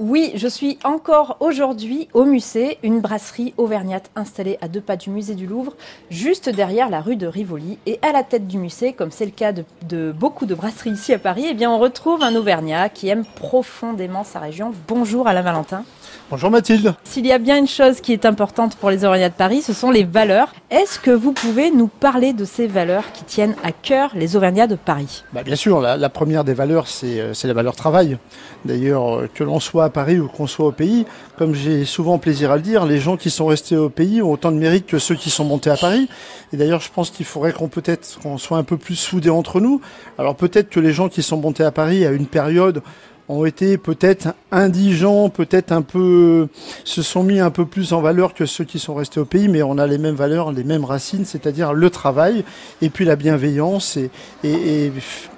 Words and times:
Oui, 0.00 0.32
je 0.34 0.48
suis 0.48 0.76
encore 0.82 1.36
aujourd'hui 1.38 2.08
au 2.14 2.24
Musée, 2.24 2.78
une 2.82 3.00
brasserie 3.00 3.54
auvergnate 3.58 4.10
installée 4.16 4.58
à 4.60 4.66
deux 4.66 4.80
pas 4.80 4.96
du 4.96 5.08
musée 5.08 5.36
du 5.36 5.46
Louvre, 5.46 5.74
juste 6.10 6.48
derrière 6.48 6.90
la 6.90 7.00
rue 7.00 7.14
de 7.14 7.28
Rivoli. 7.28 7.78
Et 7.86 8.00
à 8.02 8.10
la 8.10 8.24
tête 8.24 8.48
du 8.48 8.58
musée, 8.58 8.92
comme 8.92 9.12
c'est 9.12 9.24
le 9.24 9.30
cas 9.30 9.52
de, 9.52 10.10
beaucoup 10.10 10.46
de 10.46 10.54
brasseries 10.56 10.90
ici 10.90 11.12
à 11.12 11.20
Paris, 11.20 11.46
eh 11.48 11.54
bien 11.54 11.70
on 11.70 11.78
retrouve 11.78 12.24
un 12.24 12.34
Auvergnat 12.34 12.88
qui 12.88 13.08
aime 13.08 13.24
profondément 13.24 14.24
sa 14.24 14.40
région. 14.40 14.72
Bonjour 14.88 15.28
Alain 15.28 15.42
Valentin. 15.42 15.84
Bonjour 16.28 16.50
Mathilde. 16.50 16.94
S'il 17.04 17.26
y 17.26 17.32
a 17.32 17.38
bien 17.38 17.56
une 17.56 17.68
chose 17.68 18.00
qui 18.00 18.12
est 18.12 18.24
importante 18.24 18.74
pour 18.76 18.90
les 18.90 19.04
Auvergnats 19.04 19.28
de 19.28 19.34
Paris, 19.34 19.62
ce 19.62 19.72
sont 19.72 19.92
les 19.92 20.04
valeurs. 20.04 20.52
Est-ce 20.70 20.98
que 20.98 21.12
vous 21.12 21.32
pouvez 21.32 21.70
nous 21.70 21.86
parler 21.86 22.32
de 22.32 22.44
ces 22.44 22.66
valeurs 22.66 23.12
qui 23.12 23.24
tiennent 23.24 23.54
à 23.62 23.70
cœur 23.70 24.10
les 24.14 24.34
Auvergnats 24.34 24.66
de 24.66 24.74
Paris? 24.74 25.22
Bah 25.32 25.44
Bien 25.44 25.54
sûr, 25.54 25.80
la, 25.80 26.08
première 26.08 26.42
des 26.42 26.54
valeurs, 26.54 26.86
euh, 27.04 27.34
c'est 27.34 27.46
la 27.46 27.54
valeur 27.54 27.76
travail. 27.76 28.18
D'ailleurs, 28.64 29.18
euh, 29.18 29.30
que 29.32 29.44
l'on 29.44 29.60
soit 29.60 29.83
à 29.84 29.90
Paris 29.90 30.18
ou 30.18 30.28
qu'on 30.28 30.46
soit 30.46 30.66
au 30.66 30.72
pays, 30.72 31.06
comme 31.36 31.54
j'ai 31.54 31.84
souvent 31.84 32.18
plaisir 32.18 32.50
à 32.50 32.56
le 32.56 32.62
dire, 32.62 32.86
les 32.86 32.98
gens 32.98 33.16
qui 33.16 33.30
sont 33.30 33.46
restés 33.46 33.76
au 33.76 33.88
pays 33.88 34.22
ont 34.22 34.32
autant 34.32 34.52
de 34.52 34.56
mérite 34.56 34.86
que 34.86 34.98
ceux 34.98 35.14
qui 35.14 35.30
sont 35.30 35.44
montés 35.44 35.70
à 35.70 35.76
Paris. 35.76 36.08
Et 36.52 36.56
d'ailleurs, 36.56 36.80
je 36.80 36.90
pense 36.90 37.10
qu'il 37.10 37.26
faudrait 37.26 37.52
qu'on 37.52 37.68
peut-être 37.68 38.18
qu'on 38.22 38.38
soit 38.38 38.58
un 38.58 38.64
peu 38.64 38.76
plus 38.76 38.96
soudés 38.96 39.30
entre 39.30 39.60
nous. 39.60 39.80
Alors 40.18 40.36
peut-être 40.36 40.70
que 40.70 40.80
les 40.80 40.92
gens 40.92 41.08
qui 41.08 41.22
sont 41.22 41.36
montés 41.36 41.64
à 41.64 41.70
Paris 41.70 42.04
à 42.04 42.10
une 42.10 42.26
période 42.26 42.82
ont 43.28 43.44
été 43.44 43.78
peut-être 43.78 44.34
indigents, 44.52 45.28
peut-être 45.28 45.72
un 45.72 45.82
peu, 45.82 46.48
se 46.84 47.02
sont 47.02 47.22
mis 47.22 47.40
un 47.40 47.50
peu 47.50 47.64
plus 47.64 47.92
en 47.92 48.00
valeur 48.00 48.34
que 48.34 48.44
ceux 48.46 48.64
qui 48.64 48.78
sont 48.78 48.94
restés 48.94 49.20
au 49.20 49.24
pays, 49.24 49.48
mais 49.48 49.62
on 49.62 49.78
a 49.78 49.86
les 49.86 49.98
mêmes 49.98 50.14
valeurs, 50.14 50.52
les 50.52 50.64
mêmes 50.64 50.84
racines, 50.84 51.24
c'est-à-dire 51.24 51.72
le 51.72 51.90
travail 51.90 52.44
et 52.82 52.90
puis 52.90 53.04
la 53.04 53.16
bienveillance 53.16 53.98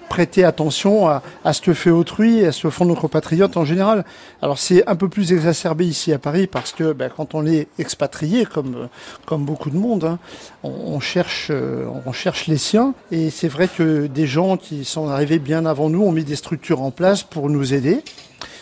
prêter 0.08 0.44
attention 0.44 1.08
à, 1.08 1.52
ce 1.52 1.60
que 1.60 1.74
fait 1.74 1.90
autrui 1.90 2.40
et 2.40 2.46
à 2.46 2.52
ce 2.52 2.62
que 2.62 2.70
font 2.70 2.84
nos 2.84 2.94
compatriotes 2.94 3.56
en 3.56 3.64
général. 3.64 4.04
Alors 4.42 4.58
c'est 4.58 4.86
un 4.88 4.96
peu 4.96 5.08
plus 5.08 5.32
exacerbé 5.32 5.86
ici 5.86 6.12
à 6.12 6.18
Paris 6.18 6.46
parce 6.46 6.72
que 6.72 6.92
ben, 6.92 7.10
quand 7.14 7.34
on 7.34 7.46
est 7.46 7.68
expatrié, 7.78 8.46
comme, 8.46 8.88
beaucoup 9.44 9.70
de 9.70 9.76
monde, 9.76 10.04
hein, 10.04 10.18
on, 10.62 11.00
cherche, 11.00 11.48
euh, 11.50 11.86
on 12.06 12.12
cherche 12.12 12.46
les 12.46 12.56
siens. 12.56 12.94
Et 13.10 13.30
c'est 13.30 13.48
vrai 13.48 13.68
que 13.68 14.06
des 14.06 14.26
gens 14.26 14.56
qui 14.56 14.84
sont 14.84 15.08
arrivés 15.08 15.38
bien 15.38 15.66
avant 15.66 15.88
nous 15.88 16.02
ont 16.02 16.12
mis 16.12 16.24
des 16.24 16.36
structures 16.36 16.82
en 16.82 16.90
place 16.90 17.22
pour 17.22 17.50
nous 17.50 17.74
aider 17.74 18.02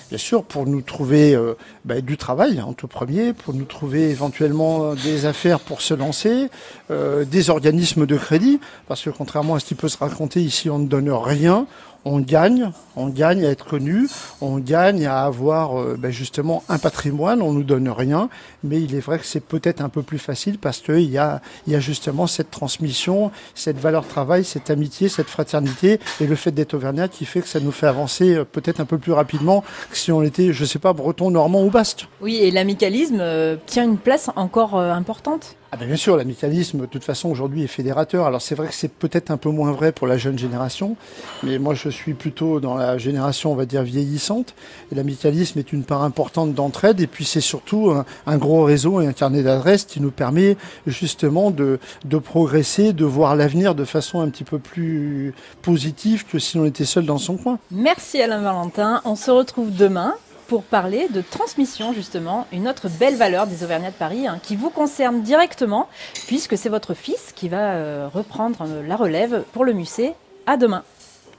bien 0.08 0.18
sûr, 0.18 0.44
pour 0.44 0.66
nous 0.66 0.82
trouver 0.82 1.34
euh, 1.34 1.54
bah, 1.84 2.00
du 2.00 2.16
travail 2.16 2.60
en 2.60 2.72
tout 2.72 2.88
premier, 2.88 3.32
pour 3.32 3.54
nous 3.54 3.64
trouver 3.64 4.10
éventuellement 4.10 4.94
des 4.94 5.26
affaires 5.26 5.60
pour 5.60 5.80
se 5.80 5.94
lancer, 5.94 6.48
euh, 6.90 7.24
des 7.24 7.50
organismes 7.50 8.06
de 8.06 8.16
crédit, 8.16 8.60
parce 8.86 9.02
que 9.02 9.10
contrairement 9.10 9.54
à 9.54 9.60
ce 9.60 9.66
qui 9.66 9.74
peut 9.74 9.88
se 9.88 9.98
raconter 9.98 10.42
ici, 10.42 10.70
on 10.70 10.78
ne 10.78 10.86
donne 10.86 11.10
rien, 11.10 11.66
on 12.04 12.20
gagne, 12.20 12.70
on 12.96 13.08
gagne 13.08 13.44
à 13.44 13.50
être 13.50 13.64
connu, 13.64 14.08
on 14.40 14.58
gagne 14.58 15.06
à 15.06 15.24
avoir 15.24 15.80
euh, 15.80 15.96
ben 15.98 16.10
justement 16.10 16.62
un 16.68 16.78
patrimoine, 16.78 17.40
on 17.40 17.52
nous 17.52 17.62
donne 17.62 17.88
rien, 17.88 18.28
mais 18.62 18.80
il 18.80 18.94
est 18.94 19.00
vrai 19.00 19.18
que 19.18 19.24
c'est 19.24 19.40
peut-être 19.40 19.80
un 19.80 19.88
peu 19.88 20.02
plus 20.02 20.18
facile 20.18 20.58
parce 20.58 20.80
qu'il 20.80 21.10
y 21.10 21.18
a, 21.18 21.40
y 21.66 21.74
a 21.74 21.80
justement 21.80 22.26
cette 22.26 22.50
transmission, 22.50 23.30
cette 23.54 23.78
valeur 23.78 24.06
travail, 24.06 24.44
cette 24.44 24.70
amitié, 24.70 25.08
cette 25.08 25.28
fraternité 25.28 25.98
et 26.20 26.26
le 26.26 26.36
fait 26.36 26.52
d'être 26.52 26.74
auvergnat 26.74 27.08
qui 27.08 27.24
fait 27.24 27.40
que 27.40 27.48
ça 27.48 27.60
nous 27.60 27.72
fait 27.72 27.86
avancer 27.86 28.34
euh, 28.34 28.44
peut-être 28.44 28.80
un 28.80 28.84
peu 28.84 28.98
plus 28.98 29.12
rapidement 29.12 29.64
si 29.96 30.12
on 30.12 30.22
était, 30.22 30.52
je 30.52 30.64
sais 30.64 30.78
pas, 30.78 30.92
breton, 30.92 31.30
normand 31.30 31.64
ou 31.64 31.70
basque. 31.70 32.08
Oui, 32.20 32.36
et 32.36 32.50
l'amicalisme 32.50 33.18
euh, 33.20 33.56
tient 33.66 33.84
une 33.84 33.98
place 33.98 34.30
encore 34.36 34.76
importante 34.76 35.56
ah 35.74 35.76
ben 35.76 35.88
bien 35.88 35.96
sûr, 35.96 36.16
l'amicalisme, 36.16 36.82
de 36.82 36.86
toute 36.86 37.02
façon, 37.02 37.28
aujourd'hui 37.28 37.64
est 37.64 37.66
fédérateur. 37.66 38.26
Alors 38.26 38.40
c'est 38.40 38.54
vrai 38.54 38.68
que 38.68 38.74
c'est 38.74 38.92
peut-être 38.92 39.32
un 39.32 39.36
peu 39.36 39.50
moins 39.50 39.72
vrai 39.72 39.90
pour 39.90 40.06
la 40.06 40.16
jeune 40.16 40.38
génération, 40.38 40.94
mais 41.42 41.58
moi 41.58 41.74
je 41.74 41.88
suis 41.88 42.14
plutôt 42.14 42.60
dans 42.60 42.76
la 42.76 42.96
génération, 42.96 43.50
on 43.50 43.56
va 43.56 43.66
dire, 43.66 43.82
vieillissante. 43.82 44.54
Et 44.92 44.94
l'amicalisme 44.94 45.58
est 45.58 45.72
une 45.72 45.82
part 45.82 46.04
importante 46.04 46.54
d'entraide, 46.54 47.00
et 47.00 47.08
puis 47.08 47.24
c'est 47.24 47.40
surtout 47.40 47.92
un, 48.24 48.36
gros 48.38 48.62
réseau 48.62 49.00
et 49.00 49.08
un 49.08 49.12
carnet 49.12 49.42
d'adresses 49.42 49.82
qui 49.82 50.00
nous 50.00 50.12
permet 50.12 50.56
justement 50.86 51.50
de, 51.50 51.80
de 52.04 52.18
progresser, 52.18 52.92
de 52.92 53.04
voir 53.04 53.34
l'avenir 53.34 53.74
de 53.74 53.84
façon 53.84 54.20
un 54.20 54.28
petit 54.28 54.44
peu 54.44 54.60
plus 54.60 55.34
positive 55.62 56.24
que 56.24 56.38
si 56.38 56.56
on 56.56 56.66
était 56.66 56.84
seul 56.84 57.04
dans 57.04 57.18
son 57.18 57.36
coin. 57.36 57.58
Merci 57.72 58.22
Alain 58.22 58.42
Valentin. 58.42 59.02
On 59.04 59.16
se 59.16 59.32
retrouve 59.32 59.74
demain 59.74 60.14
pour 60.46 60.62
parler 60.62 61.08
de 61.08 61.20
transmission, 61.20 61.92
justement, 61.92 62.46
une 62.52 62.68
autre 62.68 62.88
belle 62.88 63.16
valeur 63.16 63.46
des 63.46 63.64
Auvergnats 63.64 63.90
de 63.90 63.96
Paris 63.96 64.26
hein, 64.26 64.38
qui 64.42 64.56
vous 64.56 64.70
concerne 64.70 65.22
directement, 65.22 65.88
puisque 66.26 66.56
c'est 66.56 66.68
votre 66.68 66.94
fils 66.94 67.32
qui 67.34 67.48
va 67.48 67.74
euh, 67.74 68.08
reprendre 68.12 68.58
euh, 68.62 68.82
la 68.86 68.96
relève 68.96 69.44
pour 69.52 69.64
le 69.64 69.72
musée. 69.72 70.12
À 70.46 70.56
demain. 70.56 70.84